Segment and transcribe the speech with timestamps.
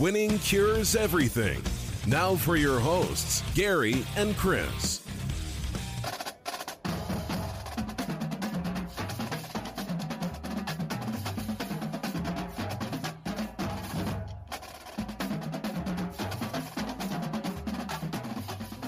[0.00, 1.62] Winning cures everything.
[2.06, 5.02] Now for your hosts, Gary and Chris.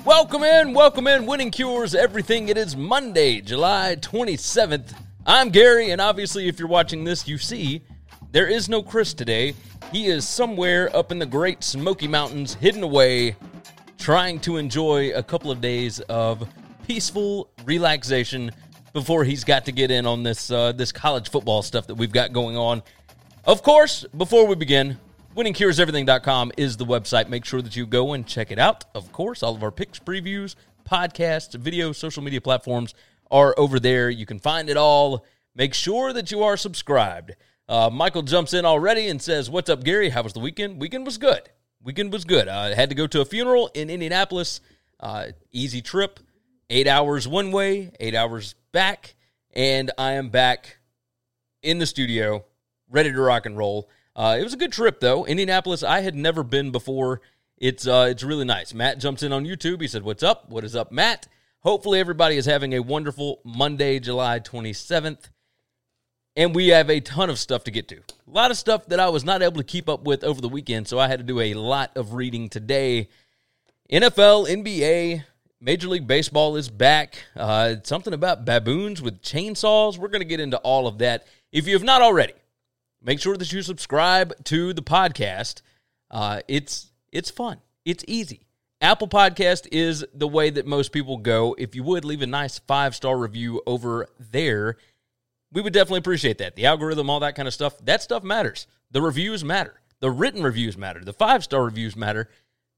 [0.06, 1.26] Welcome in, welcome in.
[1.26, 2.48] Winning Cures Everything.
[2.48, 4.94] It is Monday, July 27th.
[5.26, 7.84] I'm Gary, and obviously, if you're watching this, you see
[8.32, 9.54] there is no Chris today.
[9.92, 13.36] He is somewhere up in the Great Smoky Mountains, hidden away,
[13.98, 16.48] trying to enjoy a couple of days of
[16.86, 18.50] peaceful relaxation
[18.94, 22.12] before he's got to get in on this uh, this college football stuff that we've
[22.12, 22.82] got going on.
[23.44, 24.98] Of course, before we begin,
[25.36, 27.28] winningcureseverything.com is the website.
[27.28, 28.84] Make sure that you go and check it out.
[28.94, 30.54] Of course, all of our picks, previews,
[30.90, 32.94] podcasts, video, social media platforms
[33.30, 34.08] are over there.
[34.08, 35.26] You can find it all.
[35.54, 37.32] Make sure that you are subscribed.
[37.72, 40.10] Uh, Michael jumps in already and says, What's up, Gary?
[40.10, 40.78] How was the weekend?
[40.78, 41.48] Weekend was good.
[41.82, 42.46] Weekend was good.
[42.46, 44.60] I had to go to a funeral in Indianapolis.
[45.00, 46.20] Uh, easy trip.
[46.68, 49.14] Eight hours one way, eight hours back.
[49.54, 50.80] And I am back
[51.62, 52.44] in the studio,
[52.90, 53.88] ready to rock and roll.
[54.14, 55.24] Uh, it was a good trip though.
[55.24, 57.22] Indianapolis, I had never been before.
[57.56, 58.74] It's uh, it's really nice.
[58.74, 59.80] Matt jumps in on YouTube.
[59.80, 60.50] He said, "What's up?
[60.50, 61.26] What is up, Matt?"
[61.60, 65.30] Hopefully, everybody is having a wonderful Monday, July twenty seventh,
[66.36, 67.96] and we have a ton of stuff to get to.
[67.96, 70.48] A lot of stuff that I was not able to keep up with over the
[70.48, 73.08] weekend, so I had to do a lot of reading today.
[73.90, 75.24] NFL, NBA,
[75.60, 77.22] Major League Baseball is back.
[77.36, 79.98] Uh, something about baboons with chainsaws.
[79.98, 81.26] We're going to get into all of that.
[81.52, 82.34] If you have not already,
[83.02, 85.62] make sure that you subscribe to the podcast.
[86.10, 87.58] Uh, it's it's fun.
[87.84, 88.46] It's easy.
[88.80, 91.54] Apple Podcast is the way that most people go.
[91.56, 94.76] If you would leave a nice five star review over there,
[95.52, 96.56] we would definitely appreciate that.
[96.56, 98.66] The algorithm, all that kind of stuff, that stuff matters.
[98.90, 99.80] The reviews matter.
[100.00, 101.04] The written reviews matter.
[101.04, 102.28] The five star reviews matter.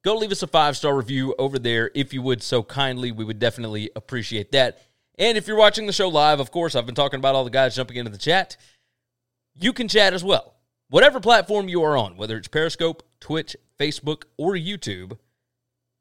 [0.05, 3.12] Go leave us a five star review over there if you would so kindly.
[3.12, 4.83] We would definitely appreciate that.
[5.19, 7.51] And if you're watching the show live, of course, I've been talking about all the
[7.51, 8.57] guys jumping into the chat
[9.55, 10.55] you can chat as well.
[10.89, 15.19] Whatever platform you are on, whether it's Periscope, Twitch, Facebook, or YouTube,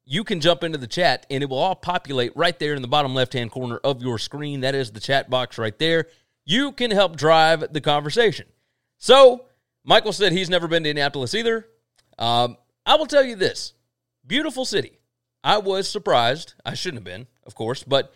[0.05, 2.87] you can jump into the chat and it will all populate right there in the
[2.87, 4.61] bottom left hand corner of your screen.
[4.61, 6.07] That is the chat box right there.
[6.45, 8.47] You can help drive the conversation.
[8.97, 9.45] So,
[9.83, 11.67] Michael said he's never been to Indianapolis either.
[12.17, 13.73] Um, I will tell you this
[14.25, 14.99] beautiful city.
[15.43, 16.53] I was surprised.
[16.65, 18.13] I shouldn't have been, of course, but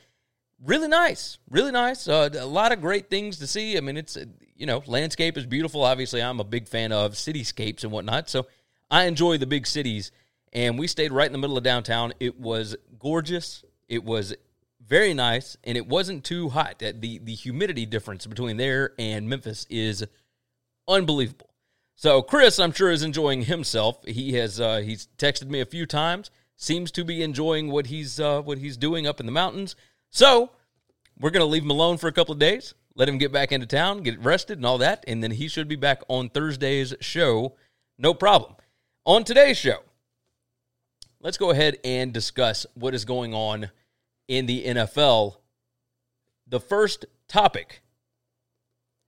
[0.64, 2.08] really nice, really nice.
[2.08, 3.78] Uh, a lot of great things to see.
[3.78, 4.18] I mean, it's
[4.56, 5.84] you know, landscape is beautiful.
[5.84, 8.48] Obviously, I'm a big fan of cityscapes and whatnot, so
[8.90, 10.12] I enjoy the big cities.
[10.54, 12.14] And we stayed right in the middle of downtown.
[12.20, 13.64] It was gorgeous.
[13.88, 14.34] It was
[14.88, 16.80] very nice, and it wasn't too hot.
[16.80, 20.06] The the humidity difference between there and Memphis is
[20.88, 21.50] unbelievable.
[21.96, 24.06] So Chris, I'm sure, is enjoying himself.
[24.06, 26.32] He has uh, he's texted me a few times.
[26.56, 29.76] Seems to be enjoying what he's uh, what he's doing up in the mountains.
[30.10, 30.52] So
[31.20, 32.74] we're gonna leave him alone for a couple of days.
[32.96, 35.68] Let him get back into town, get rested, and all that, and then he should
[35.68, 37.56] be back on Thursday's show.
[37.98, 38.56] No problem.
[39.06, 39.80] On today's show,
[41.20, 43.70] let's go ahead and discuss what is going on
[44.28, 45.38] in the NFL.
[46.48, 47.82] The first topic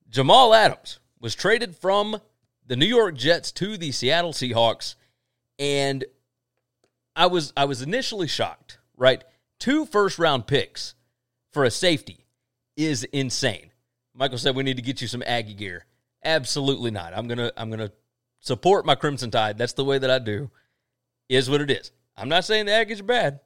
[0.09, 2.19] Jamal Adams was traded from
[2.65, 4.95] the New York Jets to the Seattle Seahawks,
[5.57, 6.05] and
[7.15, 9.23] I was I was initially shocked, right?
[9.59, 10.95] Two first round picks
[11.51, 12.25] for a safety
[12.77, 13.71] is insane.
[14.13, 15.85] Michael said we need to get you some Aggie gear.
[16.23, 17.13] Absolutely not.
[17.15, 17.91] I'm gonna I'm gonna
[18.39, 19.57] support my Crimson Tide.
[19.57, 20.49] That's the way that I do.
[21.27, 21.91] Is what it is.
[22.17, 23.39] I'm not saying the Aggies are bad.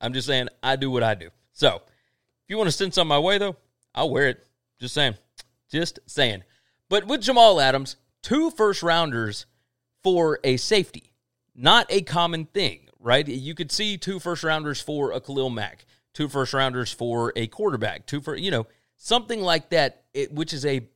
[0.00, 1.30] I'm just saying I do what I do.
[1.52, 3.56] So if you want to send some my way though,
[3.94, 4.46] I'll wear it.
[4.78, 5.14] Just saying.
[5.70, 6.44] Just saying.
[6.88, 9.46] But with Jamal Adams, two first rounders
[10.02, 11.12] for a safety,
[11.54, 13.26] not a common thing, right?
[13.26, 15.84] You could see two first rounders for a Khalil Mack,
[16.14, 18.66] two first rounders for a quarterback, two for you know
[18.96, 20.88] something like that, it, which is a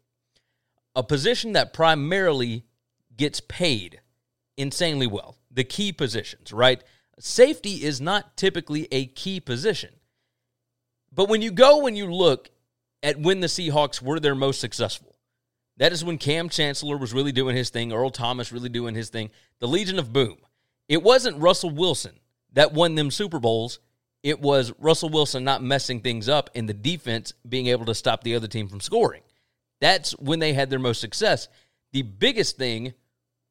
[0.95, 2.65] a position that primarily
[3.17, 4.01] gets paid
[4.57, 5.37] insanely well.
[5.51, 6.83] The key positions, right?
[7.19, 9.91] Safety is not typically a key position.
[11.13, 12.51] But when you go and you look
[13.03, 15.17] at when the Seahawks were their most successful.
[15.79, 19.09] That is when Kam Chancellor was really doing his thing, Earl Thomas really doing his
[19.11, 19.31] thing.
[19.59, 20.39] The Legion of Boom.
[20.89, 22.21] It wasn't Russell Wilson
[22.53, 23.79] that won them Super Bowls.
[24.23, 28.23] It was Russell Wilson not messing things up and the defense being able to stop
[28.23, 29.23] the other team from scoring.
[29.81, 31.49] That's when they had their most success.
[31.93, 32.95] The biggest thing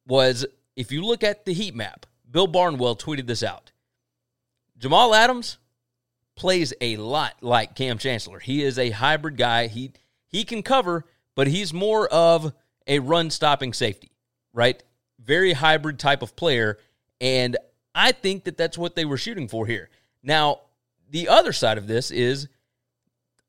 [0.08, 3.72] was if you look at the heat map, Bill Barnwell tweeted this out.
[4.78, 5.58] Jamal Adams
[6.36, 8.40] plays a lot like Kam Chancellor.
[8.40, 9.68] He is a hybrid guy.
[9.68, 9.92] He
[10.28, 11.06] he can cover,
[11.36, 12.54] but he's more of
[12.88, 14.12] a run stopping safety,
[14.54, 14.82] right?
[15.20, 16.80] Very hybrid type of player
[17.20, 17.58] and
[17.94, 19.90] I think that that's what they were shooting for here.
[20.24, 20.62] Now,
[21.10, 22.48] the other side of this is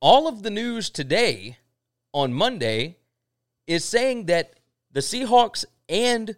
[0.00, 1.58] all of the news today
[2.12, 2.98] on Monday
[3.66, 4.54] is saying that
[4.90, 6.36] the Seahawks and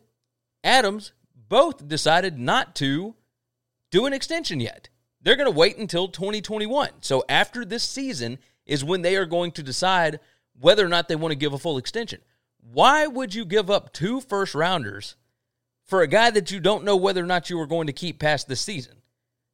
[0.62, 1.12] Adams
[1.48, 3.14] both decided not to
[3.90, 4.88] do an extension yet.
[5.20, 6.90] They're going to wait until 2021.
[7.00, 10.20] So after this season is when they are going to decide
[10.58, 12.20] whether or not they want to give a full extension.
[12.60, 15.16] Why would you give up two first rounders
[15.84, 18.18] for a guy that you don't know whether or not you are going to keep
[18.18, 19.02] past this season?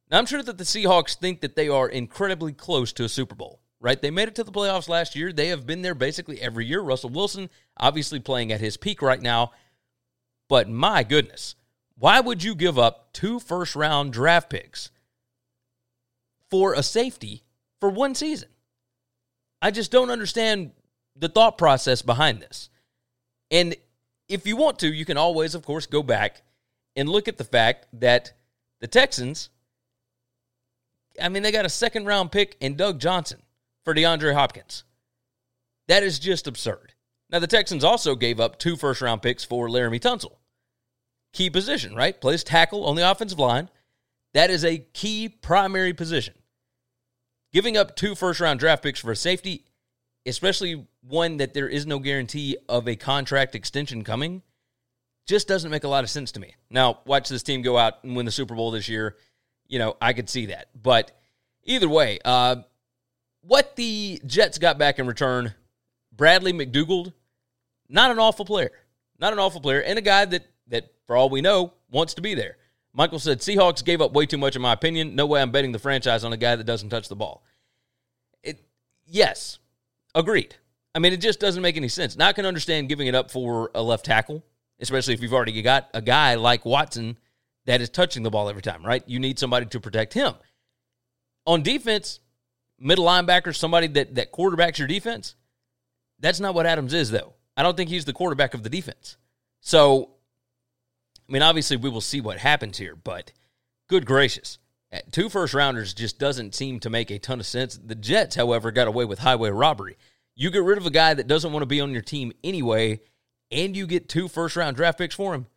[0.09, 3.35] Now, I'm sure that the Seahawks think that they are incredibly close to a Super
[3.35, 4.01] Bowl, right?
[4.01, 5.31] They made it to the playoffs last year.
[5.31, 6.81] They have been there basically every year.
[6.81, 9.51] Russell Wilson, obviously playing at his peak right now.
[10.49, 11.55] But my goodness,
[12.01, 14.89] why would you give up two first round draft picks
[16.49, 17.43] for a safety
[17.79, 18.49] for one season?
[19.61, 20.71] I just don't understand
[21.15, 22.69] the thought process behind this.
[23.51, 23.75] And
[24.27, 26.41] if you want to, you can always, of course, go back
[26.95, 28.33] and look at the fact that
[28.79, 29.49] the Texans,
[31.21, 33.43] I mean, they got a second round pick in Doug Johnson
[33.85, 34.85] for DeAndre Hopkins.
[35.87, 36.95] That is just absurd.
[37.29, 40.37] Now, the Texans also gave up two first round picks for Laremy Tunsil.
[41.33, 42.19] Key position, right?
[42.19, 43.69] Plays tackle on the offensive line.
[44.33, 46.33] That is a key primary position.
[47.53, 49.65] Giving up two first round draft picks for a safety,
[50.25, 54.41] especially one that there is no guarantee of a contract extension coming,
[55.27, 56.55] just doesn't make a lot of sense to me.
[56.69, 59.17] Now, watch this team go out and win the Super Bowl this year.
[59.67, 60.69] You know, I could see that.
[60.81, 61.11] But
[61.63, 62.57] either way, uh,
[63.41, 65.53] what the Jets got back in return,
[66.11, 67.13] Bradley McDougald,
[67.89, 68.71] not an awful player.
[69.19, 72.21] Not an awful player, and a guy that, that for all we know, wants to
[72.21, 72.57] be there.
[72.93, 75.15] Michael said, Seahawks gave up way too much, in my opinion.
[75.15, 77.43] No way I'm betting the franchise on a guy that doesn't touch the ball.
[78.43, 78.65] It,
[79.05, 79.59] yes,
[80.13, 80.55] agreed.
[80.93, 82.17] I mean, it just doesn't make any sense.
[82.17, 84.43] Now I can understand giving it up for a left tackle,
[84.79, 87.17] especially if you've already got a guy like Watson
[87.65, 89.03] that is touching the ball every time, right?
[89.07, 90.33] You need somebody to protect him.
[91.45, 92.19] On defense,
[92.77, 95.35] middle linebacker, somebody that, that quarterbacks your defense,
[96.19, 97.33] that's not what Adams is, though.
[97.55, 99.17] I don't think he's the quarterback of the defense.
[99.61, 100.11] So,
[101.31, 103.31] I mean, obviously, we will see what happens here, but
[103.87, 104.57] good gracious.
[104.91, 107.79] Uh, two first rounders just doesn't seem to make a ton of sense.
[107.81, 109.97] The Jets, however, got away with highway robbery.
[110.35, 112.99] You get rid of a guy that doesn't want to be on your team anyway,
[113.49, 115.47] and you get two first round draft picks for him.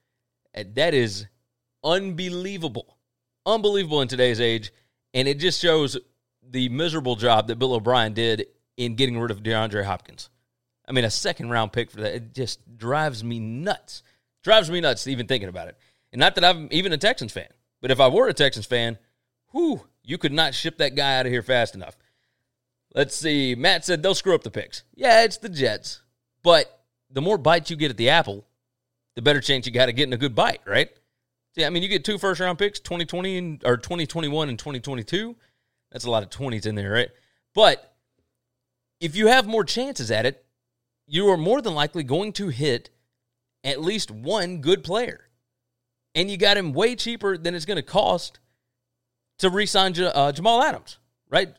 [0.56, 1.26] Uh, that is
[1.82, 2.96] unbelievable.
[3.44, 4.72] Unbelievable in today's age.
[5.12, 5.98] And it just shows
[6.48, 10.30] the miserable job that Bill O'Brien did in getting rid of DeAndre Hopkins.
[10.86, 14.04] I mean, a second round pick for that, it just drives me nuts.
[14.44, 15.76] Drives me nuts even thinking about it.
[16.12, 17.48] And not that I'm even a Texans fan,
[17.80, 18.98] but if I were a Texans fan,
[19.50, 21.96] whew, you could not ship that guy out of here fast enough.
[22.94, 23.54] Let's see.
[23.56, 24.84] Matt said they'll screw up the picks.
[24.94, 26.02] Yeah, it's the Jets.
[26.44, 28.44] But the more bites you get at the apple,
[29.16, 30.90] the better chance you got of getting a good bite, right?
[31.56, 35.36] Yeah, I mean, you get two first round picks, 2020 and, or 2021 and 2022.
[35.90, 37.08] That's a lot of 20s in there, right?
[37.54, 37.94] But
[39.00, 40.44] if you have more chances at it,
[41.06, 42.90] you are more than likely going to hit
[43.64, 45.28] at least one good player.
[46.14, 48.38] And you got him way cheaper than it's going to cost
[49.38, 51.52] to re sign uh, Jamal Adams, right?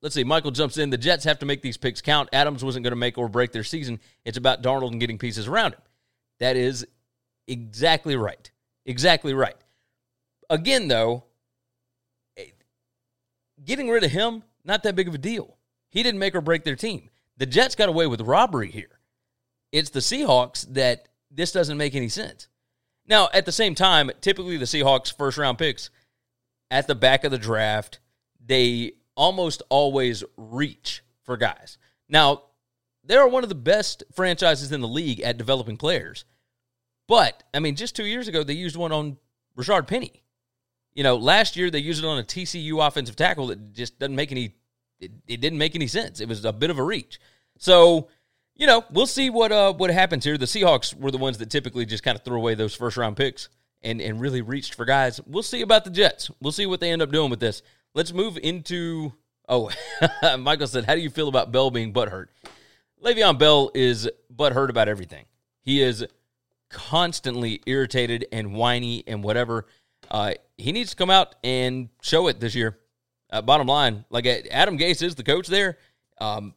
[0.00, 0.22] Let's see.
[0.22, 0.90] Michael jumps in.
[0.90, 2.28] The Jets have to make these picks count.
[2.32, 3.98] Adams wasn't going to make or break their season.
[4.24, 5.80] It's about Darnold and getting pieces around him.
[6.40, 6.86] That is
[7.48, 8.50] exactly right.
[8.84, 9.56] Exactly right.
[10.50, 11.24] Again, though,
[13.64, 15.56] getting rid of him, not that big of a deal.
[15.90, 17.08] He didn't make or break their team.
[17.38, 19.00] The Jets got away with robbery here.
[19.72, 22.48] It's the Seahawks that this doesn't make any sense.
[23.06, 25.90] Now, at the same time, typically the Seahawks' first round picks
[26.70, 27.98] at the back of the draft,
[28.44, 31.78] they almost always reach for guys.
[32.08, 32.44] Now,
[33.04, 36.24] they are one of the best franchises in the league at developing players.
[37.06, 39.18] But, I mean, just two years ago, they used one on
[39.56, 40.22] Rashard Penny.
[40.94, 44.16] You know, last year they used it on a TCU offensive tackle that just doesn't
[44.16, 44.54] make any,
[45.00, 46.20] it, it didn't make any sense.
[46.20, 47.20] It was a bit of a reach.
[47.58, 48.08] So,
[48.56, 50.38] you know, we'll see what uh what happens here.
[50.38, 53.16] The Seahawks were the ones that typically just kind of threw away those first round
[53.16, 53.48] picks
[53.82, 55.20] and and really reached for guys.
[55.26, 56.30] We'll see about the Jets.
[56.40, 57.62] We'll see what they end up doing with this.
[57.94, 59.12] Let's move into
[59.48, 59.70] Oh,
[60.38, 62.26] Michael said, How do you feel about Bell being butthurt?
[63.02, 65.26] Le'Veon Bell is butthurt about everything.
[65.60, 66.04] He is
[66.70, 69.66] constantly irritated and whiny and whatever.
[70.10, 72.78] Uh, he needs to come out and show it this year.
[73.30, 75.78] Uh, bottom line, like Adam Gase is the coach there,
[76.20, 76.54] um,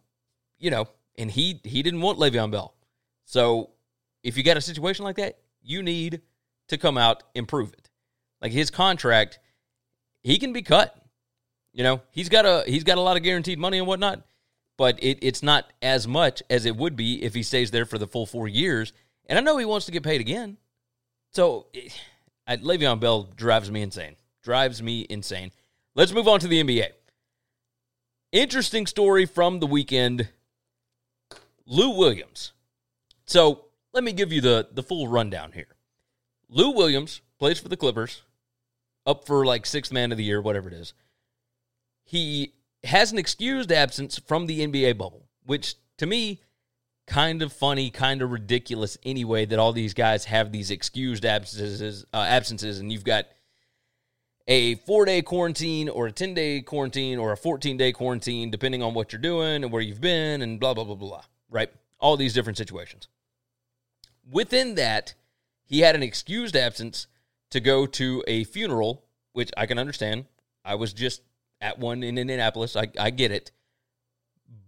[0.60, 0.88] you know,
[1.18, 2.74] and he he didn't want Le'Veon Bell.
[3.26, 3.72] So
[4.24, 6.22] if you got a situation like that, you need
[6.70, 7.90] to come out and prove it.
[8.42, 9.40] Like his contract,
[10.24, 10.96] he can be cut.
[11.74, 14.24] You know, he's got a he's got a lot of guaranteed money and whatnot,
[14.78, 17.98] but it, it's not as much as it would be if he stays there for
[17.98, 18.94] the full four years.
[19.28, 20.58] And I know he wants to get paid again.
[21.34, 21.68] So
[22.48, 24.16] I, Le'Veon Bell drives me insane.
[24.42, 25.52] Drives me insane.
[25.96, 26.88] Let's move on to the NBA.
[28.32, 30.30] Interesting story from the weekend.
[31.68, 32.54] Lou Williams.
[33.26, 35.76] So let me give you the, the full rundown here.
[36.50, 38.24] Lou Williams plays for the Clippers,
[39.06, 40.94] up for like sixth man of the year, whatever it is.
[42.06, 42.54] He
[42.86, 46.42] has an excused absence from the NBA bubble, which to me,
[47.06, 52.06] kind of funny, kind of ridiculous anyway, that all these guys have these excused absences,
[52.14, 53.26] uh, absences and you've got
[54.48, 58.82] a four day quarantine or a 10 day quarantine or a 14 day quarantine, depending
[58.82, 61.70] on what you're doing and where you've been and blah, blah, blah, blah, blah, right?
[62.00, 63.08] All these different situations.
[64.30, 65.14] Within that,
[65.64, 67.08] he had an excused absence
[67.52, 70.26] to go to a funeral, which I can understand.
[70.64, 71.22] I was just
[71.62, 72.76] at one in Indianapolis.
[72.76, 73.52] I, I get it.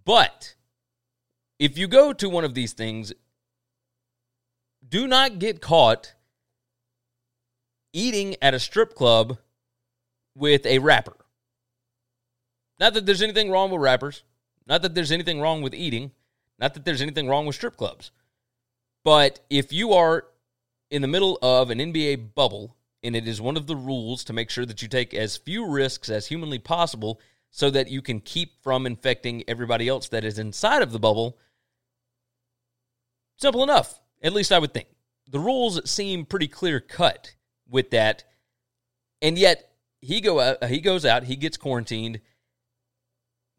[0.05, 0.55] But
[1.59, 3.13] if you go to one of these things,
[4.87, 6.13] do not get caught
[7.93, 9.37] eating at a strip club
[10.35, 11.15] with a rapper.
[12.79, 14.23] Not that there's anything wrong with rappers,
[14.65, 16.11] not that there's anything wrong with eating,
[16.59, 18.11] not that there's anything wrong with strip clubs.
[19.03, 20.25] But if you are
[20.91, 24.33] in the middle of an NBA bubble, and it is one of the rules to
[24.33, 28.19] make sure that you take as few risks as humanly possible so that you can
[28.19, 31.37] keep from infecting everybody else that is inside of the bubble.
[33.37, 34.87] Simple enough, at least I would think.
[35.29, 37.35] The rules seem pretty clear cut
[37.69, 38.23] with that.
[39.21, 42.19] And yet he go out, he goes out, he gets quarantined.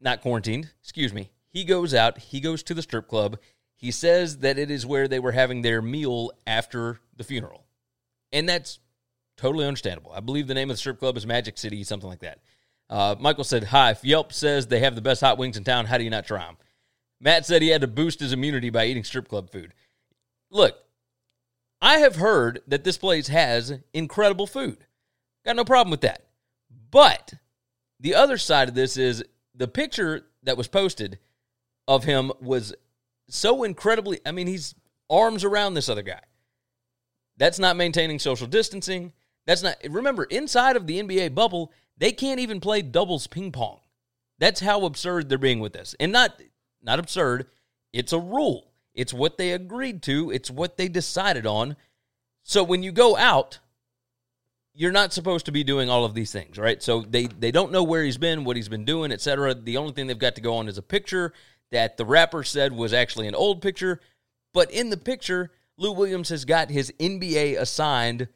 [0.00, 1.30] Not quarantined, excuse me.
[1.50, 3.38] He goes out, he goes to the strip club.
[3.76, 7.64] He says that it is where they were having their meal after the funeral.
[8.32, 8.78] And that's
[9.36, 10.12] totally understandable.
[10.12, 12.40] I believe the name of the strip club is Magic City, something like that.
[12.88, 15.86] Uh, Michael said, Hi, if Yelp says they have the best hot wings in town,
[15.86, 16.56] how do you not try them?
[17.20, 19.74] Matt said he had to boost his immunity by eating strip club food.
[20.50, 20.76] Look,
[21.80, 24.78] I have heard that this place has incredible food.
[25.44, 26.26] Got no problem with that.
[26.90, 27.34] But
[27.98, 31.18] the other side of this is the picture that was posted
[31.90, 32.72] of him was
[33.28, 34.76] so incredibly, I mean, he's
[35.10, 36.20] arms around this other guy.
[37.36, 39.12] That's not maintaining social distancing.
[39.44, 43.80] That's not, remember, inside of the NBA bubble, they can't even play doubles ping pong.
[44.38, 45.96] That's how absurd they're being with this.
[45.98, 46.40] And not,
[46.80, 47.48] not absurd,
[47.92, 48.70] it's a rule.
[48.94, 51.76] It's what they agreed to, it's what they decided on.
[52.44, 53.58] So when you go out,
[54.74, 56.80] you're not supposed to be doing all of these things, right?
[56.80, 59.54] So they they don't know where he's been, what he's been doing, etc.
[59.54, 61.32] The only thing they've got to go on is a picture
[61.70, 64.00] that the rapper said was actually an old picture,
[64.52, 68.28] but in the picture, Lou Williams has got his NBA assigned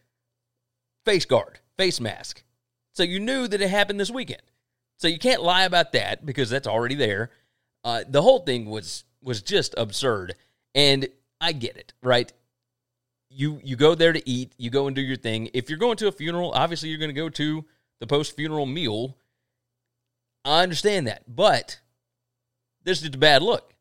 [1.04, 2.42] face guard, face mask.
[2.92, 4.42] So you knew that it happened this weekend.
[4.96, 7.30] So you can't lie about that because that's already there.
[7.82, 10.34] Uh, the whole thing was was just absurd,
[10.74, 11.08] and
[11.40, 12.32] I get it, right?
[13.28, 15.50] You you go there to eat, you go and do your thing.
[15.52, 17.64] If you're going to a funeral, obviously you're going to go to
[18.00, 19.18] the post funeral meal.
[20.44, 21.80] I understand that, but
[22.84, 23.74] this is a bad look.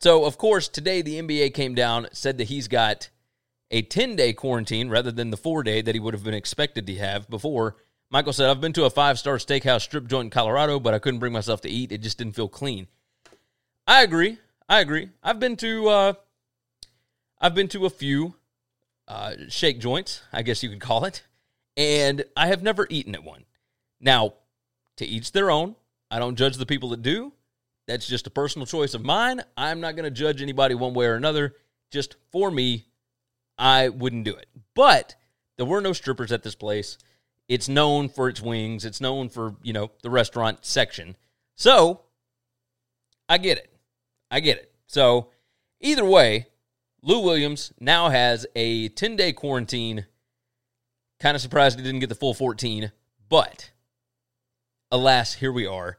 [0.00, 3.10] So, of course, today the NBA came down, said that he's got
[3.70, 6.86] a 10 day quarantine rather than the four day that he would have been expected
[6.86, 7.76] to have before.
[8.10, 10.98] Michael said, I've been to a five star steakhouse strip joint in Colorado, but I
[10.98, 11.90] couldn't bring myself to eat.
[11.90, 12.86] It just didn't feel clean.
[13.86, 14.38] I agree.
[14.68, 15.10] I agree.
[15.22, 16.12] I've been to uh,
[17.40, 18.34] I've been to a few
[19.08, 21.24] uh, shake joints, I guess you could call it,
[21.76, 23.44] and I have never eaten at one.
[24.00, 24.34] Now,
[24.96, 25.76] to each their own.
[26.10, 27.32] I don't judge the people that do.
[27.86, 29.42] That's just a personal choice of mine.
[29.56, 31.54] I'm not going to judge anybody one way or another.
[31.90, 32.86] Just for me,
[33.58, 34.46] I wouldn't do it.
[34.74, 35.14] But
[35.56, 36.98] there were no strippers at this place.
[37.46, 38.84] It's known for its wings.
[38.84, 41.16] It's known for, you know, the restaurant section.
[41.56, 42.00] So,
[43.28, 43.70] I get it.
[44.30, 44.72] I get it.
[44.86, 45.28] So,
[45.80, 46.46] either way,
[47.02, 50.06] Lou Williams now has a 10 day quarantine.
[51.20, 52.90] Kind of surprised he didn't get the full 14,
[53.28, 53.70] but
[54.90, 55.98] alas, here we are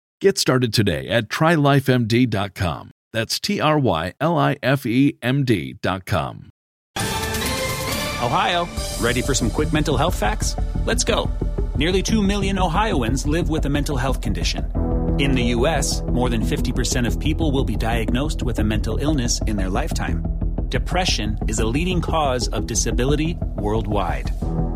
[0.21, 2.91] Get started today at trylifemd.com.
[3.11, 6.49] That's T R Y L I F E M D.com.
[6.95, 8.67] Ohio,
[8.99, 10.55] ready for some quick mental health facts?
[10.85, 11.31] Let's go.
[11.75, 14.71] Nearly 2 million Ohioans live with a mental health condition.
[15.19, 19.41] In the U.S., more than 50% of people will be diagnosed with a mental illness
[19.47, 20.23] in their lifetime.
[20.69, 24.29] Depression is a leading cause of disability worldwide.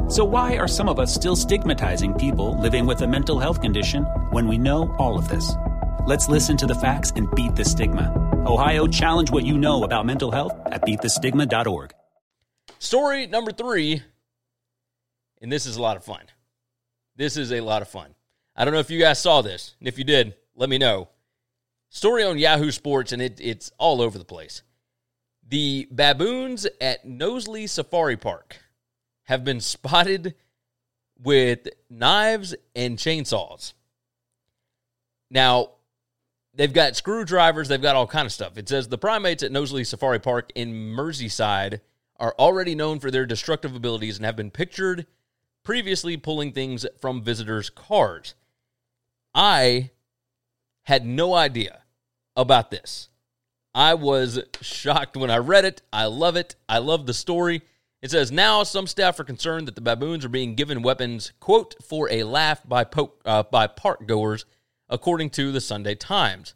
[0.07, 4.03] So, why are some of us still stigmatizing people living with a mental health condition
[4.29, 5.53] when we know all of this?
[6.05, 8.13] Let's listen to the facts and beat the stigma.
[8.45, 11.91] Ohio, challenge what you know about mental health at beatthestigma.org.
[12.77, 14.03] Story number three,
[15.41, 16.25] and this is a lot of fun.
[17.15, 18.13] This is a lot of fun.
[18.55, 21.09] I don't know if you guys saw this, and if you did, let me know.
[21.89, 24.61] Story on Yahoo Sports, and it, it's all over the place.
[25.47, 28.57] The baboons at Knowsley Safari Park
[29.25, 30.35] have been spotted
[31.21, 33.73] with knives and chainsaws.
[35.29, 35.71] Now,
[36.53, 38.57] they've got screwdrivers, they've got all kind of stuff.
[38.57, 41.81] It says the primates at Knowsley Safari Park in Merseyside
[42.17, 45.05] are already known for their destructive abilities and have been pictured
[45.63, 48.35] previously pulling things from visitors' cars.
[49.33, 49.91] I
[50.83, 51.81] had no idea
[52.35, 53.09] about this.
[53.73, 55.81] I was shocked when I read it.
[55.91, 56.55] I love it.
[56.69, 57.63] I love the story.
[58.05, 61.73] It says now some staff are concerned that the baboons are being given weapons, quote,
[61.83, 62.85] for a laugh by,
[63.25, 64.45] uh, by park goers,
[64.87, 66.53] according to the Sunday Times.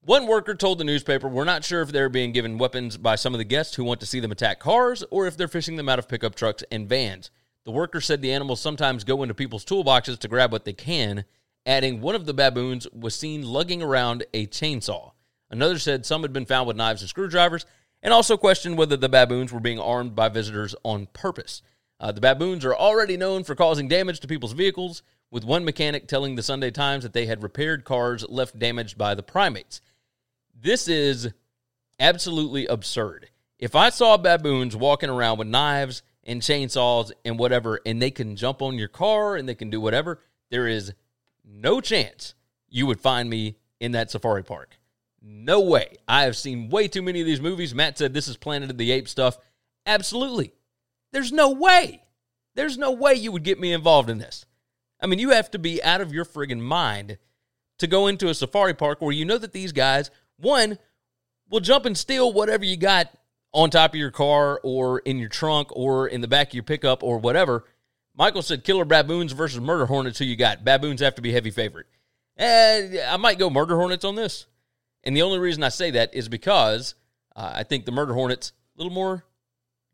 [0.00, 3.34] One worker told the newspaper, We're not sure if they're being given weapons by some
[3.34, 5.90] of the guests who want to see them attack cars or if they're fishing them
[5.90, 7.30] out of pickup trucks and vans.
[7.66, 11.26] The worker said the animals sometimes go into people's toolboxes to grab what they can,
[11.66, 15.12] adding one of the baboons was seen lugging around a chainsaw.
[15.50, 17.66] Another said some had been found with knives and screwdrivers,
[18.02, 21.62] and also questioned whether the baboons were being armed by visitors on purpose.
[21.98, 26.08] Uh, the baboons are already known for causing damage to people's vehicles, with one mechanic
[26.08, 29.80] telling the Sunday Times that they had repaired cars left damaged by the primates.
[30.60, 31.30] This is
[31.98, 33.28] absolutely absurd.
[33.58, 38.36] If I saw baboons walking around with knives and chainsaws and whatever, and they can
[38.36, 40.92] jump on your car and they can do whatever, there is
[41.44, 42.34] no chance
[42.68, 44.78] you would find me in that safari park.
[45.22, 45.96] No way.
[46.08, 47.74] I have seen way too many of these movies.
[47.74, 49.38] Matt said this is Planet of the Apes stuff.
[49.86, 50.52] Absolutely.
[51.12, 52.02] There's no way.
[52.54, 54.44] There's no way you would get me involved in this.
[55.00, 57.18] I mean, you have to be out of your friggin' mind
[57.78, 60.78] to go into a safari park where you know that these guys, one,
[61.48, 63.10] will jump and steal whatever you got
[63.52, 66.62] on top of your car or in your trunk or in the back of your
[66.62, 67.64] pickup or whatever.
[68.16, 70.18] Michael said killer baboons versus murder hornets.
[70.18, 70.64] Who you got?
[70.64, 71.86] Baboons have to be heavy favorite.
[72.36, 74.46] And I might go murder hornets on this.
[75.04, 76.94] And the only reason I say that is because
[77.34, 79.24] uh, I think the murder hornets a little more,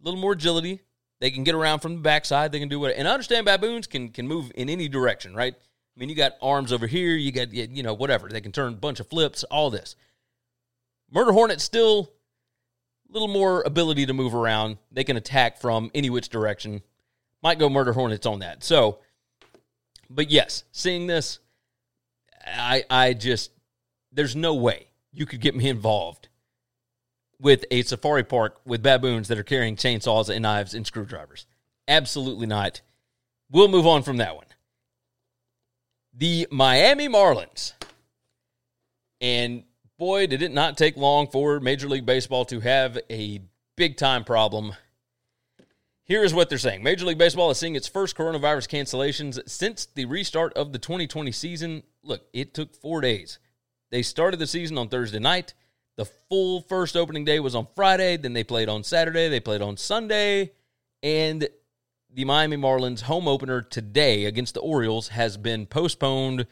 [0.01, 0.81] little more agility.
[1.21, 2.53] They can get around from the backside.
[2.53, 2.95] They can do what.
[2.95, 5.55] And I understand baboons can can move in any direction, right?
[5.55, 7.15] I mean, you got arms over here.
[7.15, 8.29] You got you know whatever.
[8.29, 9.45] They can turn a bunch of flips.
[9.45, 9.97] All this.
[11.11, 12.13] Murder hornets still
[13.09, 14.79] a little more ability to move around.
[14.91, 16.83] They can attack from any which direction.
[17.43, 18.65] Might go murder hornets on that.
[18.65, 18.99] So,
[20.11, 21.39] but yes, seeing this,
[22.45, 23.53] I I just
[24.13, 26.29] there's no way you could get me involved
[27.41, 31.47] with a safari park with baboons that are carrying chainsaws and knives and screwdrivers.
[31.89, 32.83] Absolutely not.
[33.51, 34.47] We'll move on from that one.
[36.15, 37.73] The Miami Marlins.
[39.21, 39.65] And
[39.99, 43.41] boy, did it not take long for Major League Baseball to have a
[43.77, 44.75] big time problem.
[46.05, 49.87] Here is what they're saying Major League Baseball is seeing its first coronavirus cancellations since
[49.87, 51.83] the restart of the 2020 season.
[52.03, 53.39] Look, it took four days.
[53.91, 55.55] They started the season on Thursday night.
[55.97, 58.17] The full first opening day was on Friday.
[58.17, 59.29] Then they played on Saturday.
[59.29, 60.53] They played on Sunday.
[61.03, 61.49] And
[62.13, 66.47] the Miami Marlins home opener today against the Orioles has been postponed,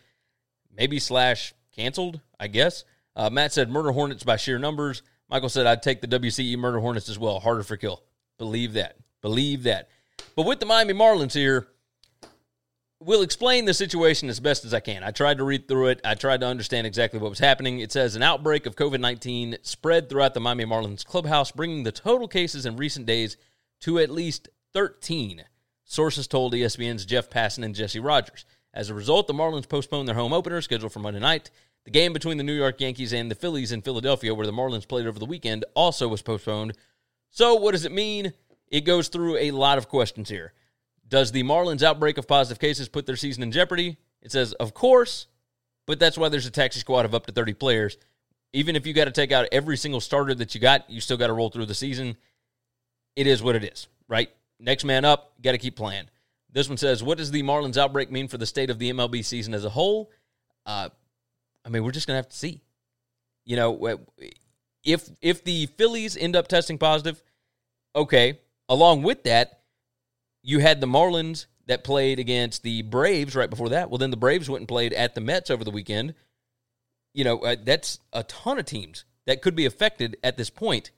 [0.74, 2.84] maybe slash canceled, I guess.
[3.16, 5.02] Uh, Matt said murder hornets by sheer numbers.
[5.28, 7.40] Michael said, I'd take the WCE Murder Hornets as well.
[7.40, 8.02] Harder for kill.
[8.38, 8.96] Believe that.
[9.22, 9.88] Believe that.
[10.36, 11.68] But with the Miami Marlins here,
[13.04, 15.02] we'll explain the situation as best as I can.
[15.02, 16.00] I tried to read through it.
[16.04, 17.80] I tried to understand exactly what was happening.
[17.80, 21.92] It says an outbreak of COVID 19 spread throughout the Miami Marlins clubhouse, bringing the
[21.92, 23.36] total cases in recent days
[23.80, 25.44] to at least 13.
[25.84, 28.46] Sources told ESPN's Jeff Passan and Jesse Rogers.
[28.72, 31.50] As a result, the Marlins postponed their home opener scheduled for Monday night.
[31.84, 34.88] The game between the New York Yankees and the Phillies in Philadelphia, where the Marlins
[34.88, 36.72] played over the weekend, also was postponed.
[37.30, 38.32] So, what does it mean?
[38.68, 40.54] It goes through a lot of questions here.
[41.08, 43.98] Does the Marlins outbreak of positive cases put their season in jeopardy?
[44.22, 45.26] It says, of course,
[45.86, 47.98] but that's why there's a taxi squad of up to 30 players.
[48.52, 51.16] Even if you got to take out every single starter that you got, you still
[51.16, 52.16] got to roll through the season.
[53.16, 54.30] It is what it is, right?
[54.58, 56.04] Next man up, got to keep playing.
[56.50, 59.24] This one says, What does the Marlins outbreak mean for the state of the MLB
[59.24, 60.10] season as a whole?
[60.64, 60.88] Uh,
[61.64, 62.60] I mean, we're just going to have to see.
[63.44, 63.98] You know,
[64.84, 67.22] if if the Phillies end up testing positive,
[67.94, 68.38] okay.
[68.68, 69.60] Along with that,
[70.44, 73.90] you had the Marlins that played against the Braves right before that.
[73.90, 76.14] Well, then the Braves went and played at the Mets over the weekend.
[77.14, 80.90] You know, uh, that's a ton of teams that could be affected at this point.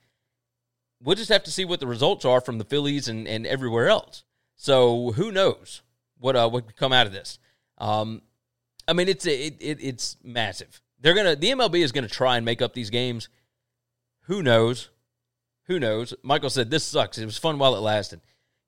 [1.01, 3.89] We'll just have to see what the results are from the Phillies and, and everywhere
[3.89, 4.25] else.
[4.57, 5.83] So who knows
[6.19, 7.39] what uh, what could come out of this?
[7.79, 8.23] Um,
[8.89, 10.81] I mean, it's it, it it's massive.
[11.01, 13.29] They're gonna the MLB is gonna try and make up these games.
[14.23, 14.89] Who knows?
[15.67, 16.15] Who knows?
[16.23, 17.19] Michael said this sucks.
[17.19, 18.21] It was fun while it lasted.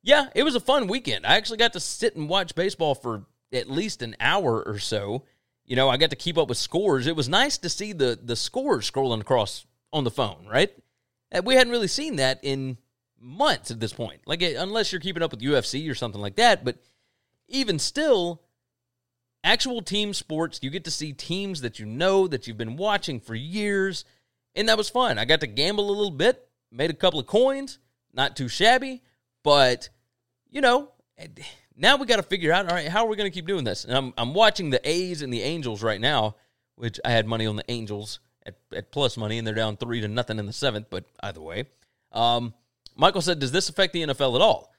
[0.03, 1.27] Yeah, it was a fun weekend.
[1.27, 5.25] I actually got to sit and watch baseball for at least an hour or so.
[5.65, 7.07] You know, I got to keep up with scores.
[7.07, 10.71] It was nice to see the the scores scrolling across on the phone, right?
[11.45, 12.79] We hadn't really seen that in
[13.21, 14.21] months at this point.
[14.27, 16.79] Like eh, unless you're keeping up with UFC or something like that, but
[17.49, 18.43] even still
[19.45, 23.21] actual team sports, you get to see teams that you know that you've been watching
[23.21, 24.05] for years,
[24.55, 25.19] and that was fun.
[25.19, 27.79] I got to gamble a little bit, made a couple of coins,
[28.13, 29.03] not too shabby,
[29.43, 29.89] but
[30.51, 30.93] you know,
[31.77, 33.65] now we got to figure out all right, how are we going to keep doing
[33.65, 33.85] this?
[33.85, 36.37] And I'm I'm watching the A's and the Angels right now,
[36.77, 40.01] which I had money on the Angels at, at plus money, and they're down three
[40.01, 40.87] to nothing in the seventh.
[40.91, 41.65] But either way,
[42.13, 42.55] um,
[42.97, 44.73] Michael said, "Does this affect the NFL at all?"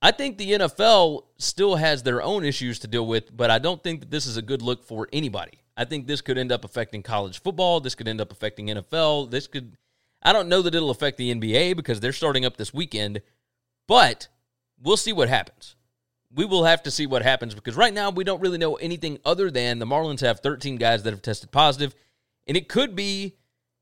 [0.00, 3.82] I think the NFL still has their own issues to deal with, but I don't
[3.82, 5.58] think that this is a good look for anybody.
[5.76, 7.80] I think this could end up affecting college football.
[7.80, 9.30] This could end up affecting NFL.
[9.30, 9.76] This could,
[10.22, 13.22] I don't know that it'll affect the NBA because they're starting up this weekend,
[13.88, 14.28] but
[14.80, 15.74] we'll see what happens.
[16.32, 19.18] We will have to see what happens because right now we don't really know anything
[19.24, 21.96] other than the Marlins have 13 guys that have tested positive,
[22.46, 23.34] and it could be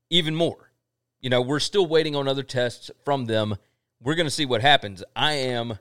[0.09, 0.71] even more.
[1.19, 3.57] You know, we're still waiting on other tests from them.
[4.01, 5.03] We're going to see what happens.
[5.15, 5.77] I am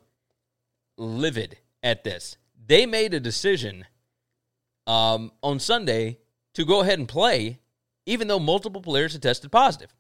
[0.99, 2.37] livid at this.
[2.67, 3.85] They made a decision
[4.87, 6.19] um, on Sunday
[6.55, 7.61] to go ahead and play,
[8.07, 9.95] even though multiple players had tested positive.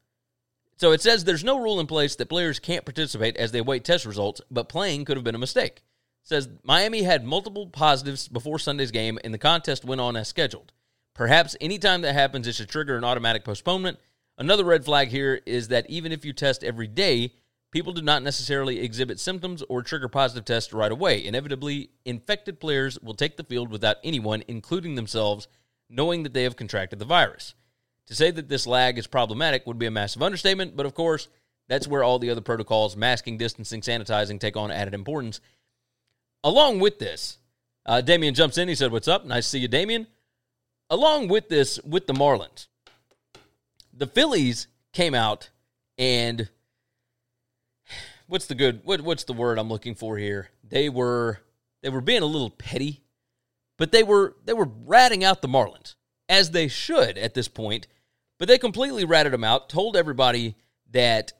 [0.79, 3.85] So it says there's no rule in place that players can't participate as they await
[3.85, 5.77] test results, but playing could have been a mistake.
[6.23, 10.29] It says Miami had multiple positives before Sunday's game, and the contest went on as
[10.29, 10.73] scheduled.
[11.15, 13.99] Perhaps anytime that happens, it should trigger an automatic postponement.
[14.37, 17.33] Another red flag here is that even if you test every day,
[17.71, 21.25] people do not necessarily exhibit symptoms or trigger positive tests right away.
[21.25, 25.49] Inevitably, infected players will take the field without anyone, including themselves,
[25.89, 27.55] knowing that they have contracted the virus.
[28.09, 31.29] To say that this lag is problematic would be a massive understatement, but of course,
[31.69, 35.40] that's where all the other protocols, masking, distancing, sanitizing, take on added importance.
[36.45, 37.38] Along with this,
[37.85, 38.69] uh, Damien jumps in.
[38.69, 39.25] He said, What's up?
[39.25, 40.07] Nice to see you, Damien.
[40.88, 42.69] Along with this, with the Marlins,
[43.92, 45.51] the Phillies came out
[45.99, 46.49] and
[48.27, 50.51] what's the good what, what's the word I'm looking for here?
[50.62, 51.40] They were
[51.83, 53.03] they were being a little petty,
[53.79, 55.95] but they were they were ratting out the Marlins
[56.29, 57.88] as they should at this point
[58.38, 60.57] but they completely ratted them out, told everybody
[60.90, 61.33] that,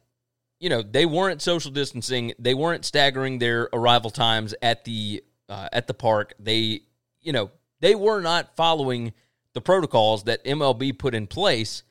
[0.59, 5.68] you know, they weren't social distancing, they weren't staggering their arrival times at the uh,
[5.72, 6.35] at the park.
[6.38, 6.82] They,
[7.20, 9.12] you know, they were not following
[9.52, 11.82] the protocols that MLB put in place.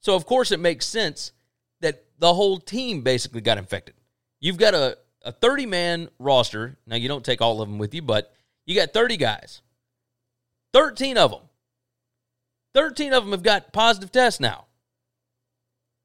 [0.00, 1.32] So of course it makes sense
[1.80, 3.94] that the whole team basically got infected.
[4.40, 6.76] You've got a, a 30 man roster.
[6.86, 8.32] Now you don't take all of them with you, but
[8.66, 9.62] you got 30 guys.
[10.72, 11.40] 13 of them
[12.74, 14.66] 13 of them have got positive tests now.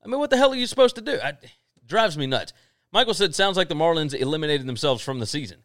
[0.03, 1.19] I mean, what the hell are you supposed to do?
[1.21, 1.51] I, it
[1.85, 2.53] drives me nuts.
[2.91, 5.59] Michael said, sounds like the Marlins eliminated themselves from the season.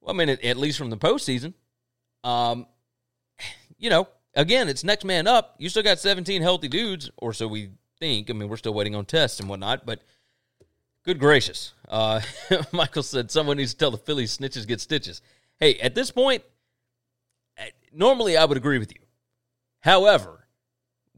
[0.00, 1.54] Well, I mean, at, at least from the postseason.
[2.22, 2.66] Um,
[3.78, 5.54] you know, again, it's next man up.
[5.58, 8.30] You still got 17 healthy dudes, or so we think.
[8.30, 10.02] I mean, we're still waiting on tests and whatnot, but
[11.04, 11.72] good gracious.
[11.88, 12.20] Uh,
[12.72, 15.22] Michael said, someone needs to tell the Phillies snitches get stitches.
[15.58, 16.42] Hey, at this point,
[17.92, 19.00] normally I would agree with you.
[19.80, 20.39] However,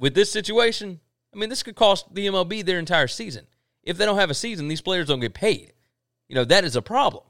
[0.02, 0.98] with this situation,
[1.32, 3.46] I mean, this could cost the MLB their entire season.
[3.84, 5.74] If they don't have a season, these players don't get paid.
[6.26, 7.22] You know, that is a problem.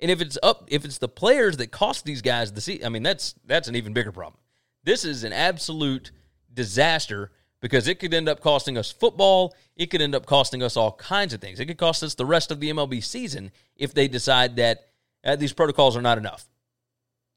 [0.00, 2.88] And if it's up, if it's the players that cost these guys the season, I
[2.88, 4.40] mean, that's that's an even bigger problem.
[4.84, 6.12] This is an absolute
[6.52, 9.54] disaster because it could end up costing us football.
[9.76, 11.60] It could end up costing us all kinds of things.
[11.60, 14.86] It could cost us the rest of the MLB season if they decide that
[15.24, 16.48] uh, these protocols are not enough.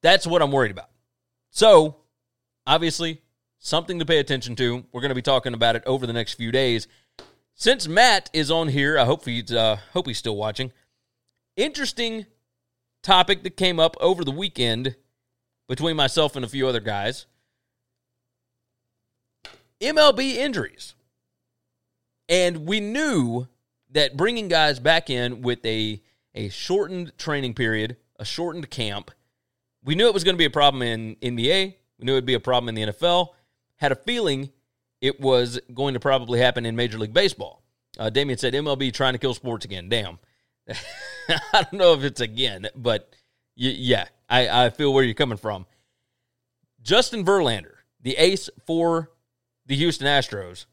[0.02, 0.90] That's what I'm worried about.
[1.52, 1.98] So,
[2.66, 3.22] obviously,
[3.60, 4.86] something to pay attention to.
[4.92, 6.88] We're going to be talking about it over the next few days.
[7.54, 10.72] Since Matt is on here, I hope he's uh, hope he's still watching.
[11.56, 12.28] Interesting
[13.02, 14.96] topic that came up over the weekend
[15.68, 17.26] between myself and a few other guys.
[19.82, 20.94] MLB injuries.
[22.30, 23.48] And we knew
[23.92, 26.02] that bringing guys back in with a
[26.36, 29.12] a shortened training period, a shortened camp,
[29.84, 31.76] we knew it was going to be a problem in NBA.
[31.98, 33.30] We knew it would be a problem in the NFL.
[33.78, 34.52] Had a feeling
[35.02, 37.64] it was going to probably happen in Major League Baseball.
[37.98, 39.90] Uh, Damien said MLB trying to kill sports again.
[39.90, 40.20] Damn.
[40.70, 43.14] I don't know if it's again, but
[43.58, 45.66] y- yeah, I, I feel where you're coming from.
[46.82, 49.12] Justin Verlander, the ace for
[49.66, 50.66] the Houston Astros.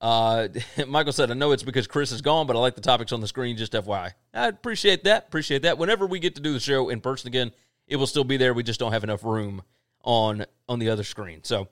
[0.00, 0.48] Uh,
[0.86, 3.20] Michael said, I know it's because Chris is gone, but I like the topics on
[3.20, 4.12] the screen, just FYI.
[4.34, 5.26] I appreciate that.
[5.28, 5.78] Appreciate that.
[5.78, 7.52] Whenever we get to do the show in person again,
[7.86, 8.54] it will still be there.
[8.54, 9.62] We just don't have enough room
[10.02, 11.42] on on the other screen.
[11.44, 11.68] So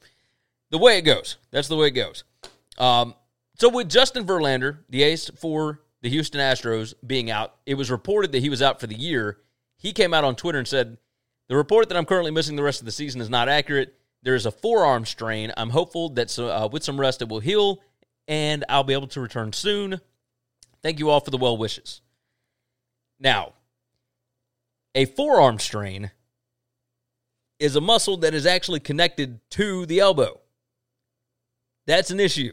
[0.70, 2.24] the way it goes, that's the way it goes.
[2.78, 3.14] Um,
[3.56, 8.32] so with Justin Verlander, the ace for the Houston Astros being out, it was reported
[8.32, 9.38] that he was out for the year.
[9.76, 10.98] He came out on Twitter and said,
[11.48, 13.94] "The report that I'm currently missing the rest of the season is not accurate.
[14.22, 15.52] There is a forearm strain.
[15.56, 17.80] I'm hopeful that uh, with some rest it will heal,
[18.26, 20.00] and I'll be able to return soon.
[20.82, 22.00] Thank you all for the well wishes."
[23.20, 23.52] Now,
[24.94, 26.10] a forearm strain
[27.58, 30.40] is a muscle that is actually connected to the elbow.
[31.86, 32.52] That's an issue.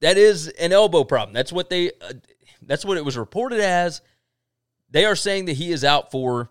[0.00, 1.32] That is an elbow problem.
[1.32, 2.14] That's what they uh,
[2.62, 4.00] that's what it was reported as.
[4.90, 6.50] They are saying that he is out for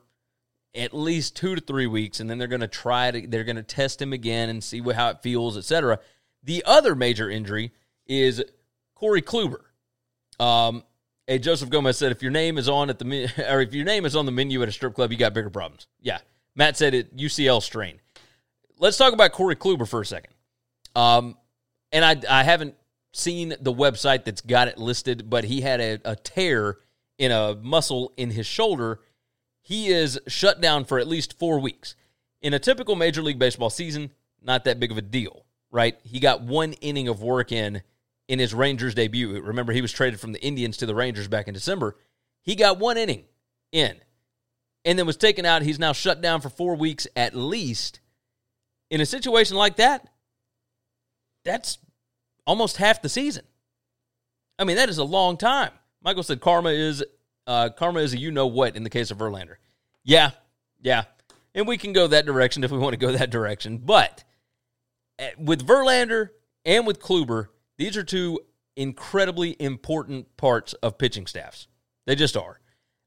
[0.73, 3.57] at least 2 to 3 weeks and then they're going to try to they're going
[3.57, 5.99] to test him again and see what, how it feels, etc.
[6.43, 7.71] The other major injury
[8.07, 8.43] is
[8.95, 9.61] Corey Kluber.
[10.39, 10.83] Um,
[11.31, 14.05] Hey, Joseph Gomez said, if your name is on at the or if your name
[14.05, 15.87] is on the menu at a strip club, you got bigger problems.
[16.01, 16.19] Yeah,
[16.55, 17.15] Matt said it.
[17.15, 18.01] UCL strain.
[18.77, 20.33] Let's talk about Corey Kluber for a second.
[20.93, 21.37] Um,
[21.91, 22.75] and I I haven't
[23.13, 26.77] seen the website that's got it listed, but he had a, a tear
[27.17, 28.99] in a muscle in his shoulder.
[29.61, 31.95] He is shut down for at least four weeks.
[32.41, 35.99] In a typical Major League Baseball season, not that big of a deal, right?
[36.03, 37.83] He got one inning of work in
[38.27, 39.39] in his Rangers debut.
[39.41, 41.97] Remember, he was traded from the Indians to the Rangers back in December.
[42.41, 43.25] He got one inning
[43.71, 43.97] in
[44.83, 45.61] and then was taken out.
[45.61, 47.99] He's now shut down for four weeks at least.
[48.89, 50.07] In a situation like that,
[51.43, 51.77] that's
[52.45, 53.45] almost half the season.
[54.59, 55.71] I mean, that is a long time.
[56.03, 57.03] Michael said karma is
[57.47, 59.55] uh, karma is a you know what in the case of Verlander.
[60.03, 60.31] Yeah,
[60.81, 61.03] yeah.
[61.53, 63.77] And we can go that direction if we want to go that direction.
[63.77, 64.23] But
[65.19, 66.29] eh, with Verlander
[66.65, 68.39] and with Kluber, these are two
[68.75, 71.67] incredibly important parts of pitching staffs.
[72.05, 72.59] They just are.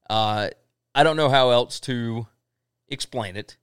[0.09, 0.49] Uh,
[0.93, 2.27] I don't know how else to
[2.87, 3.57] explain it.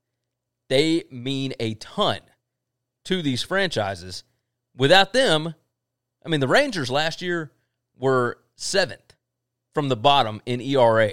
[0.68, 2.20] They mean a ton
[3.04, 4.24] to these franchises.
[4.76, 5.54] Without them,
[6.24, 7.50] I mean, the Rangers last year
[7.98, 9.14] were seventh
[9.74, 11.12] from the bottom in ERA.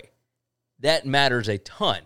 [0.79, 2.01] That matters a ton.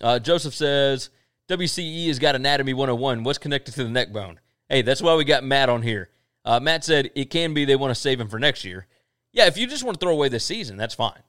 [0.00, 1.10] Uh, Joseph says
[1.48, 3.24] WCE has got Anatomy 101.
[3.24, 4.40] What's connected to the neck bone?
[4.68, 6.10] Hey, that's why we got Matt on here.
[6.44, 8.86] Uh, Matt said it can be they want to save him for next year.
[9.32, 11.22] Yeah, if you just want to throw away this season, that's fine.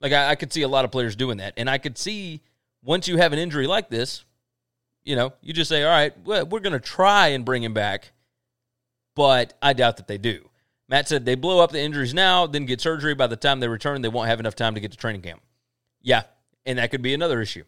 [0.00, 2.42] Like I, I could see a lot of players doing that, and I could see
[2.82, 4.24] once you have an injury like this,
[5.04, 7.74] you know, you just say, all right, well, we're going to try and bring him
[7.74, 8.12] back,
[9.14, 10.48] but I doubt that they do.
[10.88, 13.14] Matt said they blow up the injuries now, then get surgery.
[13.14, 15.42] By the time they return, they won't have enough time to get to training camp.
[16.02, 16.24] Yeah,
[16.66, 17.64] and that could be another issue.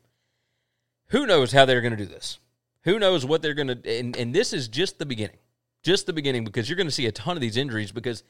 [1.09, 2.39] Who knows how they're going to do this?
[2.83, 3.99] Who knows what they're going to?
[3.99, 5.39] And, and this is just the beginning
[5.85, 8.25] just the beginning because you're going to see a ton of these injuries because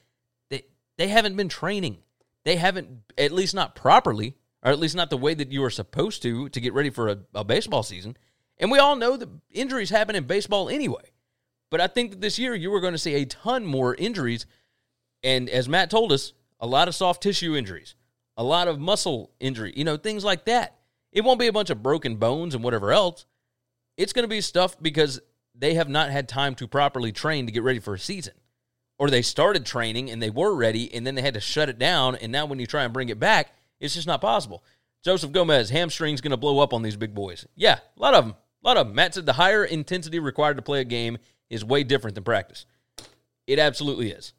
[0.51, 0.65] they
[0.99, 1.99] they haven't been training.
[2.45, 5.71] They haven't at least not properly, or at least not the way that you are
[5.71, 8.19] supposed to to get ready for a, a baseball season.
[8.59, 11.11] And we all know that injuries happen in baseball anyway.
[11.75, 14.47] But I think that this year you are going to see a ton more injuries.
[15.25, 17.97] And as Matt told us, a lot of soft tissue injuries,
[18.37, 20.77] a lot of muscle injury, you know, things like that.
[21.11, 23.27] It won't be a bunch of broken bones and whatever else.
[23.97, 25.21] It's going to be stuff because
[25.53, 28.35] they have not had time to properly train to get ready for a season.
[28.97, 31.81] Or they started training and they were ready and then they had to shut it
[31.81, 32.15] down.
[32.15, 34.63] And now when you try and bring it back, it's just not possible.
[35.03, 37.49] Joseph Gomez, hamstring's going to blow up on these big boys.
[37.57, 38.37] Yeah, a lot of them.
[38.63, 38.95] A lot of them.
[38.95, 41.19] Matt said the higher intensity required to play a game
[41.55, 42.67] is way different than practice.
[43.47, 44.33] It absolutely is.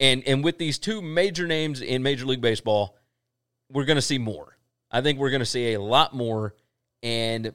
[0.00, 2.96] And and with these two major names in Major League Baseball,
[3.70, 4.56] we're going to see more.
[4.90, 6.54] I think we're going to see a lot more
[7.02, 7.52] and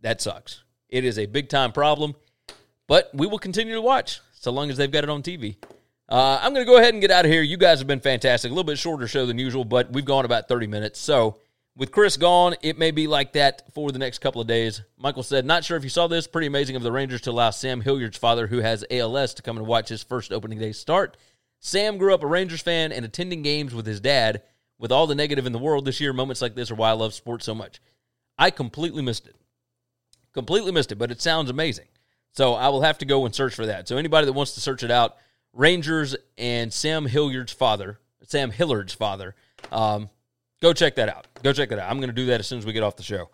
[0.00, 0.62] that sucks.
[0.88, 2.14] It is a big time problem,
[2.86, 5.56] but we will continue to watch so long as they've got it on TV.
[6.08, 7.42] Uh, I'm going to go ahead and get out of here.
[7.42, 8.50] You guys have been fantastic.
[8.50, 10.98] A little bit shorter show than usual, but we've gone about 30 minutes.
[10.98, 11.36] So,
[11.76, 14.82] with Chris gone, it may be like that for the next couple of days.
[14.98, 16.26] Michael said, Not sure if you saw this.
[16.26, 19.56] Pretty amazing of the Rangers to allow Sam Hilliard's father, who has ALS, to come
[19.56, 21.16] and watch his first opening day start.
[21.60, 24.42] Sam grew up a Rangers fan and attending games with his dad.
[24.78, 26.92] With all the negative in the world this year, moments like this are why I
[26.92, 27.80] love sports so much.
[28.38, 29.36] I completely missed it.
[30.32, 31.88] Completely missed it, but it sounds amazing.
[32.32, 33.88] So I will have to go and search for that.
[33.88, 35.16] So anybody that wants to search it out,
[35.52, 39.34] Rangers and Sam Hilliard's father, Sam Hilliard's father,
[39.70, 40.08] um,
[40.60, 41.26] go check that out.
[41.42, 41.90] Go check that out.
[41.90, 43.30] I'm going to do that as soon as we get off the show.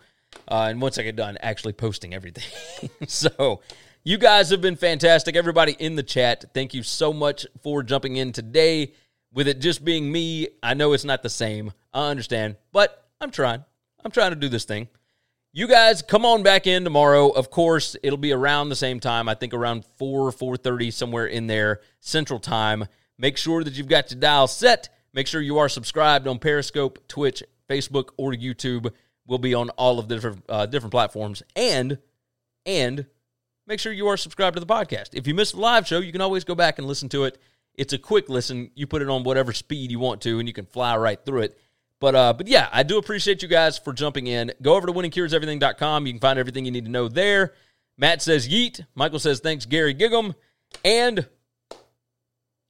[0.49, 2.91] Uh, and once I get done actually posting everything.
[3.07, 3.61] so
[4.05, 5.37] you guys have been fantastic.
[5.37, 8.93] Everybody in the chat, thank you so much for jumping in today.
[9.33, 11.73] With it just being me, I know it's not the same.
[11.93, 13.65] I understand, but I'm trying.
[14.05, 14.89] I'm trying to do this thing.
[15.53, 17.31] You guys come on back in tomorrow.
[17.31, 19.29] Of course, it'll be around the same time.
[19.29, 22.87] I think around 4 4:30 somewhere in there Central Time.
[23.19, 24.91] Make sure that you've got your dial set.
[25.17, 28.93] Make sure you are subscribed on Periscope, Twitch, Facebook, or YouTube.
[29.27, 31.43] We'll be on all of the different uh, different platforms.
[31.57, 31.99] And
[32.67, 33.07] and
[33.67, 35.15] make sure you are subscribed to the podcast.
[35.15, 37.39] If you missed the live show, you can always go back and listen to it.
[37.75, 38.71] It's a quick listen.
[38.75, 41.43] You put it on whatever speed you want to, and you can fly right through
[41.43, 41.59] it.
[41.99, 44.53] But uh, but yeah, I do appreciate you guys for jumping in.
[44.61, 46.07] Go over to winningcureseverything.com.
[46.07, 47.55] You can find everything you need to know there.
[47.97, 48.85] Matt says yeet.
[48.95, 50.35] Michael says thanks, Gary Giggum.
[50.85, 51.27] And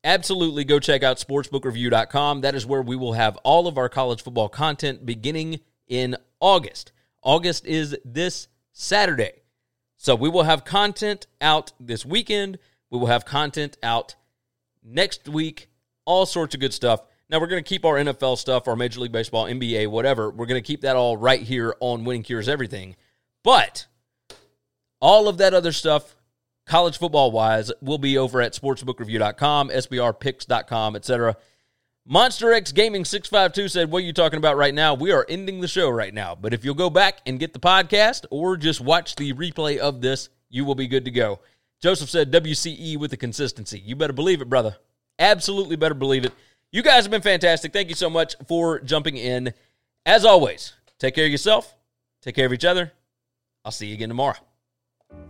[0.06, 2.40] absolutely go check out sportsbookreview.com.
[2.40, 6.92] That is where we will have all of our college football content beginning in August.
[7.22, 9.42] August is this Saturday.
[9.96, 12.58] So we will have content out this weekend.
[12.88, 14.14] We will have content out
[14.84, 15.68] next week.
[16.04, 17.02] All sorts of good stuff.
[17.28, 20.30] Now we're going to keep our NFL stuff, our Major League Baseball, NBA, whatever.
[20.30, 22.94] We're going to keep that all right here on Winning Cures Everything.
[23.42, 23.86] But
[25.00, 26.15] all of that other stuff,
[26.66, 31.36] college football wise, will be over at sportsbookreview.com, sbrpicks.com, etc.
[32.08, 34.94] Monster X Gaming 652 said, What are you talking about right now?
[34.94, 36.34] We are ending the show right now.
[36.34, 40.00] But if you'll go back and get the podcast or just watch the replay of
[40.00, 41.40] this, you will be good to go.
[41.82, 43.80] Joseph said, WCE with the consistency.
[43.80, 44.76] You better believe it, brother.
[45.18, 46.32] Absolutely better believe it.
[46.70, 47.72] You guys have been fantastic.
[47.72, 49.52] Thank you so much for jumping in.
[50.04, 51.74] As always, take care of yourself,
[52.22, 52.92] take care of each other.
[53.64, 54.36] I'll see you again tomorrow.